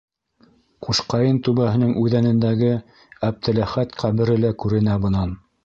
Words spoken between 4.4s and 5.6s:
лә күренә бынан.